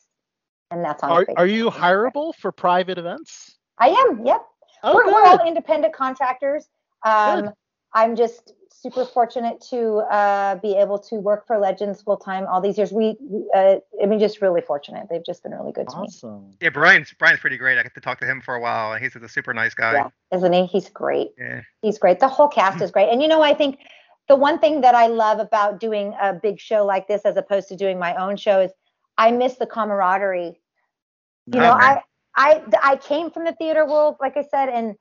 [0.70, 1.34] And that's on Are, Facebook.
[1.36, 3.56] are you hireable for private events?
[3.78, 4.44] I am, yep.
[4.82, 6.68] Oh, we're, we're all independent contractors.
[7.04, 7.50] Um,
[7.92, 12.60] I'm just super fortunate to uh, be able to work for Legends full time all
[12.60, 12.92] these years.
[12.92, 13.16] We,
[13.54, 15.06] uh, I mean, just really fortunate.
[15.10, 16.06] They've just been really good to me.
[16.06, 16.52] Awesome.
[16.60, 17.78] Yeah, Brian's Brian's pretty great.
[17.78, 19.94] I got to talk to him for a while, and he's a super nice guy.
[19.94, 20.66] Yeah, isn't he?
[20.66, 21.28] He's great.
[21.38, 21.62] Yeah.
[21.82, 22.20] He's great.
[22.20, 23.08] The whole cast is great.
[23.10, 23.78] And you know, I think
[24.28, 27.68] the one thing that I love about doing a big show like this as opposed
[27.68, 28.72] to doing my own show is
[29.18, 30.60] I miss the camaraderie.
[31.46, 31.84] You know, Okay.
[31.84, 32.02] I
[32.34, 34.96] I I came from the theater world, like I said, and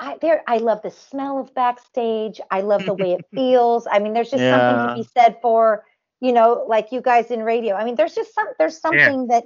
[0.00, 2.40] I there I love the smell of backstage.
[2.50, 3.86] I love the way it feels.
[3.90, 5.84] I mean, there's just something to be said for,
[6.20, 7.74] you know, like you guys in radio.
[7.74, 9.44] I mean, there's just some there's something that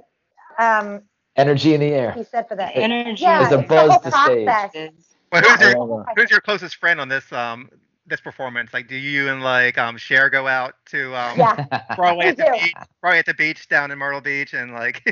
[0.59, 1.01] um
[1.35, 2.13] Energy in the air.
[2.13, 2.75] he said for that.
[2.75, 3.23] Energy.
[3.23, 4.45] Yeah, There's a it's the buzz whole to stage.
[4.47, 4.91] process.
[5.31, 7.69] Well, who's your the whole love who's your closest friend on this um
[8.07, 8.73] this performance?
[8.73, 11.55] Like, do you and like um Cher go out to um Yeah.
[11.95, 12.51] probably at the do.
[12.53, 15.03] beach, probably at the beach down in Myrtle Beach, and like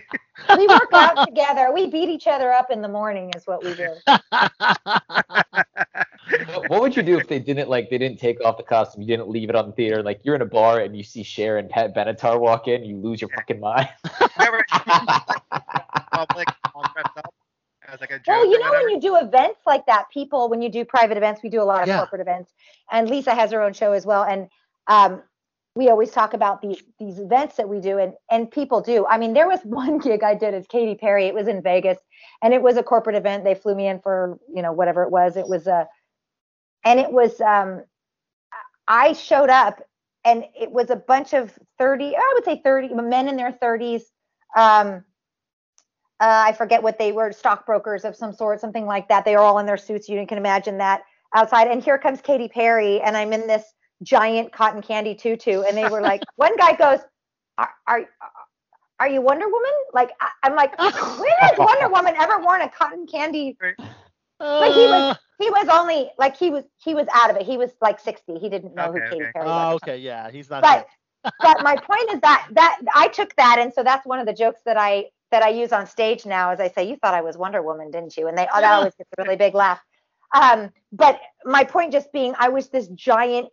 [0.58, 1.72] we work out together.
[1.74, 3.96] We beat each other up in the morning, is what we do.
[6.48, 9.02] What- what would you do if they didn't like they didn't take off the costume?
[9.04, 10.02] You didn't leave it on the theater.
[10.02, 12.98] Like you're in a bar and you see Cher and Pat Benatar walk in, you
[12.98, 13.88] lose your fucking mind.
[14.36, 14.66] whenever
[16.12, 17.34] public all dressed up
[17.96, 18.28] as like a joke.
[18.28, 21.42] Well, you know, when you do events like that, people, when you do private events,
[21.42, 21.98] we do a lot of Yeah.
[21.98, 22.54] corporate events,
[22.92, 24.24] and Lisa has her own show as well.
[24.24, 24.48] And
[24.88, 25.24] um,
[25.76, 29.06] we always talk about these these events that we do, and and people do.
[29.08, 31.26] I mean, there was one gig I did as Katy Perry.
[31.26, 31.98] It was in Vegas,
[32.42, 33.44] and it was a corporate event.
[33.44, 35.38] They flew me in for you know whatever it was.
[35.38, 35.88] It was a,
[36.84, 37.84] and it was um,
[38.88, 39.82] I showed up,
[40.24, 44.12] and it was a bunch of thirty, I would say thirty men in their thirties.
[44.56, 45.04] Um,
[46.20, 49.26] uh, I forget what they were, stockbrokers of some sort, something like that.
[49.26, 50.08] They are all in their suits.
[50.08, 51.04] You can imagine that
[51.36, 51.68] outside.
[51.68, 53.64] And here comes Katy Perry, and I'm in this
[54.04, 55.62] giant cotton candy tutu.
[55.62, 57.00] And they were like, one guy goes,
[57.58, 58.06] are are,
[59.00, 59.72] are you Wonder Woman?
[59.94, 63.58] Like I, I'm like, when has Wonder Woman ever worn a cotton candy?
[64.40, 67.46] But he was Uh, he was only like he was he was out of it.
[67.46, 68.38] He was like 60.
[68.40, 69.32] He didn't know Okay, who Katy okay.
[69.34, 69.80] Perry oh, was.
[69.84, 70.62] okay, yeah, he's not.
[70.62, 70.88] But
[71.42, 74.34] but my point is that that I took that and so that's one of the
[74.34, 77.22] jokes that I that I use on stage now as I say, you thought I
[77.22, 78.28] was Wonder Woman, didn't you?
[78.28, 78.78] And they oh, that Yeah.
[78.78, 79.82] always gets a really big laugh.
[80.34, 83.50] Um, but my point just being I was this giant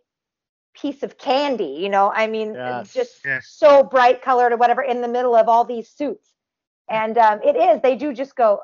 [0.75, 2.11] piece of candy, you know.
[2.13, 2.93] I mean, Yes.
[2.93, 3.55] just Yes.
[3.57, 6.33] so bright colored or whatever in the middle of all these suits.
[6.89, 8.59] And um, it is, they do just go,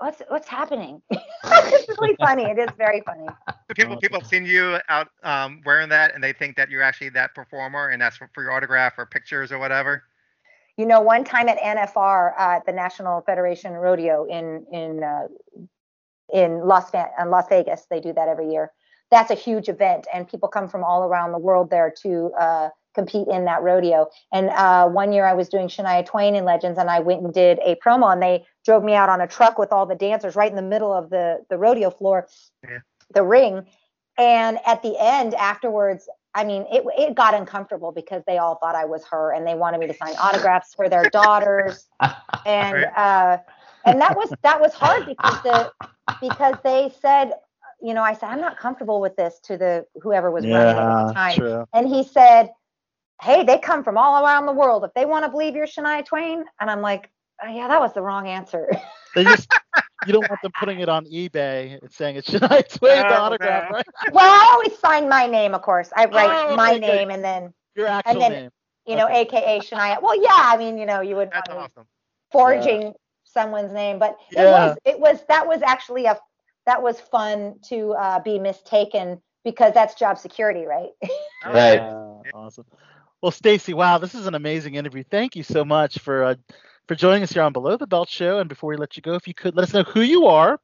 [0.00, 1.02] what's what's happening?
[1.10, 2.44] it's really funny.
[2.44, 3.28] It is very funny.
[3.68, 6.82] So people people have seen you out um, wearing that, and they think that you're
[6.82, 10.04] actually that performer, and that's for, for your autograph or pictures or whatever.
[10.76, 15.28] You know, one time at NFR, uh, the National Federation Rodeo in in uh,
[16.32, 18.72] in Las in Las Vegas, they do that every year.
[19.10, 22.68] That's a huge event, and people come from all around the world there to uh,
[22.94, 24.08] compete in that rodeo.
[24.32, 27.32] And uh, one year, I was doing Shania Twain in Legends, and I went and
[27.34, 30.34] did a promo, and they drove me out on a truck with all the dancers
[30.36, 32.26] right in the middle of the the rodeo floor,
[32.66, 32.78] Yeah.
[33.14, 33.66] the ring.
[34.18, 38.74] And at the end, afterwards, I mean, it it got uncomfortable because they all thought
[38.74, 41.86] I was her, and they wanted me to sign autographs for their daughters,
[42.46, 43.38] and uh,
[43.84, 45.72] and that was that was hard because the
[46.20, 47.32] because they said,
[47.82, 51.06] you know, I said I'm not comfortable with this to the whoever was running at
[51.08, 51.64] the time, true.
[51.74, 52.50] and he said,
[53.22, 54.84] hey, they come from all around the world.
[54.84, 57.10] If they want to believe you're Shania Twain, and I'm like,
[57.44, 58.68] oh, yeah, that was the wrong answer.
[59.14, 59.52] They just
[60.06, 63.70] you don't want them putting it on eBay and saying it's Shania Twain's Oh, autograph,
[63.70, 63.76] no.
[63.76, 63.86] right?
[64.12, 65.90] well, I always sign my name, of course.
[65.96, 66.86] I write Oh, my okay, good.
[66.86, 68.50] name and then Your actual and then- name.
[68.86, 69.20] you know, Okay.
[69.22, 70.02] AKA Shania.
[70.02, 71.86] Well, yeah, I mean, you know, you would That's to awesome.
[72.30, 72.92] forging
[73.24, 74.50] someone's name, but it Yeah.
[74.50, 76.18] was it was that was actually a
[76.66, 80.90] that was fun to uh, be mistaken because that's job security, right?
[81.44, 81.80] Oh, Right.
[81.80, 82.66] Yeah, awesome.
[83.20, 85.02] Well, Stacey, wow, this is an amazing interview.
[85.02, 86.34] Thank you so much for uh,
[86.88, 88.38] for joining us here on Below the Belt Show.
[88.38, 90.60] And before we let you go, if you could let us know who you are,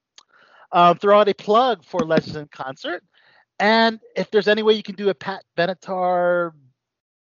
[0.73, 3.03] um, throw out a plug for Legends in Concert,
[3.59, 6.53] and if there's any way you can do a Pat Benatar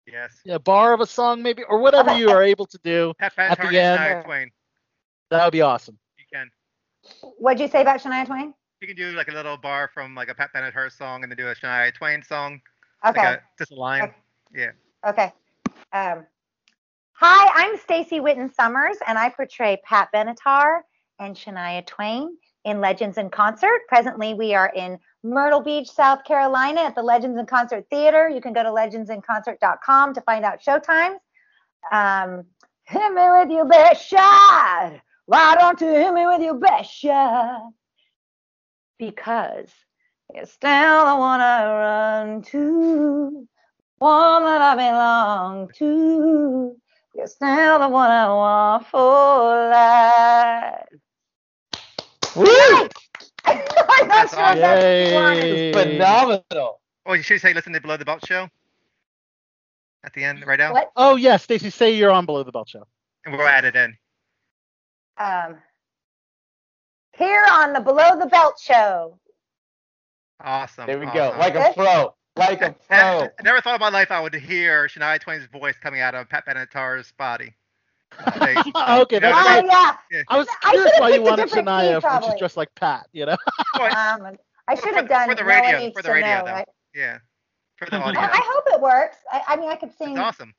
[0.06, 0.40] Yes.
[0.44, 3.32] you know, bar of a song, maybe, or whatever you are able to do, Pat
[3.38, 4.50] At the end- Shania Twain.
[5.30, 5.96] that would be awesome.
[6.18, 6.50] You can.
[7.38, 8.52] What'd you say about Shania Twain?
[8.80, 11.36] You can do like a little bar from like a Pat Benatar song and then
[11.36, 12.60] do a Shania Twain song.
[13.06, 13.20] Okay.
[13.24, 14.02] Like a, just a line.
[14.02, 14.12] Okay.
[14.54, 14.70] Yeah.
[15.08, 15.32] Okay.
[15.92, 16.26] Um,
[17.24, 20.80] hi, I'm Stacey Whitton Summers, and I portray Pat Benatar
[21.20, 23.82] and Shania Twain in Legends in Concert.
[23.86, 28.28] Presently, we are in Myrtle Beach, South Carolina at the Legends in Concert Theater.
[28.28, 31.18] You can go to legendsinconcert.com to find out showtimes.
[31.92, 32.44] Um,
[32.82, 34.94] hit me with your best shot.
[35.26, 37.70] Why don't you hit me with your best shot?
[38.98, 39.70] Because
[40.34, 43.46] you're still the one I run to
[43.98, 46.81] one that I belong to.
[47.14, 50.88] You're still the one I want for life.
[52.36, 52.88] Woo!
[53.44, 54.82] I'm not That's sure if that's.
[54.82, 55.72] Yay.
[55.72, 56.80] Phenomenal.
[57.04, 58.48] Oh, you should say listen to Below the Belt show
[60.04, 60.90] at the end right now, What?
[60.96, 62.86] Oh yes, Stacey, say you're on Below the Belt Show.
[63.24, 63.96] and we'll add it in.
[65.18, 65.56] Um,
[67.16, 69.18] here on the Below the Belt show.
[70.40, 70.86] Awesome.
[70.86, 71.28] There we go.
[71.28, 71.38] awesome.
[71.38, 72.14] Like a pro.
[72.36, 72.96] Like a I, pro.
[73.38, 76.28] I never thought in my life I would hear Shania Twain's voice coming out of
[76.28, 77.54] Pat Benatar's body.
[78.28, 78.72] Okay, you
[79.20, 80.22] know, that's Oh yeah.
[80.28, 82.02] I was I curious should've why you picked a wanted different key, Shania, which is
[82.02, 82.38] probably.
[82.40, 83.36] just like Pat, you know.
[83.80, 84.36] Um,
[84.68, 86.52] I should have done for the radio- Needs for the radio, Know, though.
[86.52, 86.68] right?
[86.94, 87.18] yeah.
[87.78, 88.18] For the audience.
[88.32, 89.16] I hope it works.
[89.32, 90.52] I, I mean, I could sing That's awesome.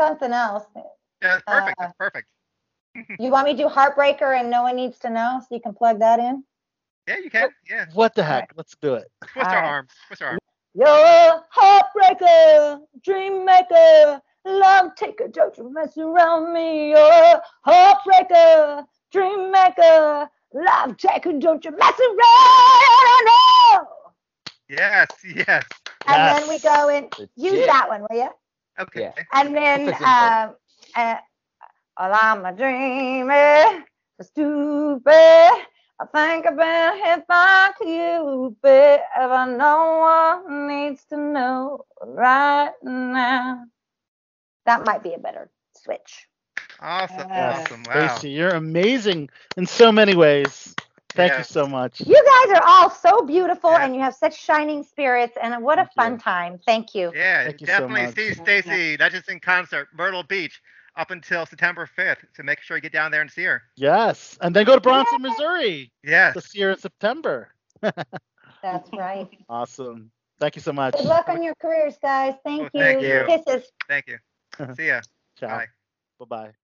[0.00, 0.64] something else.
[0.74, 0.82] Yeah,
[1.22, 1.78] that's perfect.
[1.78, 2.28] Uh, that's perfect.
[3.18, 5.74] You want me to do Heartbreaker and No One Needs to Know so you can
[5.74, 6.42] plug that in?
[7.06, 7.50] Yeah, you can.
[7.68, 7.84] Yeah.
[7.92, 8.52] What the heck?
[8.56, 9.08] Let's do it.
[9.26, 9.64] Twist our Alright.
[9.70, 9.90] arms.
[10.08, 10.40] Twist our arms.
[10.74, 16.90] You're a heartbreaker, dream maker, love taker, don't you mess around me.
[16.90, 23.26] You're a heartbreaker, dream maker, love taker, don't you mess around.
[23.26, 23.86] No.
[24.68, 25.64] Yes, yes.
[26.06, 26.62] And then we Yes.
[26.62, 27.06] go and
[27.36, 27.66] use Legit.
[27.66, 28.30] that one, will you?
[28.80, 29.02] Okay.
[29.02, 29.12] Yeah.
[29.32, 30.56] And then, Fix um,
[30.96, 31.16] uh,
[31.98, 33.84] well, I'm a dreamer,
[34.20, 35.66] so stupid.
[36.00, 39.00] I think I've been hit by Cupid.
[39.16, 43.64] If I know one needs to know right now.
[44.66, 46.28] That might be a better switch.
[46.80, 47.28] Awesome.
[47.30, 47.66] Yes.
[47.66, 47.82] Awesome.
[47.84, 48.18] Wow.
[48.18, 50.74] Stacey, you're amazing in so many ways.
[51.14, 52.00] Thank you so much.
[52.00, 53.84] You guys are all so beautiful Yeah.
[53.84, 56.02] and you have such shining spirits, and what a Thank you.
[56.02, 56.58] fun time.
[56.66, 57.12] Thank you.
[57.14, 58.14] Yeah, Thank you so definitely much.
[58.14, 60.60] see Stacey not just in concert, Myrtle Beach,
[60.96, 62.18] up until September 5th.
[62.34, 63.62] So make sure you get down there and see her.
[63.76, 66.34] Yes, and then go to Branson, Missouri Yes.
[66.34, 67.50] this year in September.
[67.80, 69.28] That's right.
[69.48, 70.10] Awesome.
[70.40, 70.94] Thank you so much.
[70.96, 72.34] Good luck on your careers, guys.
[72.44, 72.80] Thank Well, you.
[72.80, 73.24] thank you.
[73.26, 73.70] Kisses.
[73.88, 74.18] Thank you.
[74.74, 75.00] See ya.
[75.38, 75.48] Ciao.
[75.48, 75.66] Bye.
[76.18, 76.54] Bye bye.